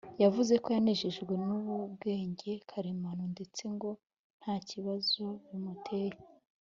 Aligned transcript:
yavuze 0.23 0.53
ko 0.63 0.67
yanejejwe 0.75 1.33
n’ubu 1.45 1.75
bwenge 1.93 2.51
karemano 2.69 3.23
ndetse 3.33 3.61
ngo 3.73 3.89
nta 4.39 4.55
kibazo 4.69 5.23
bimuteye 5.47 6.17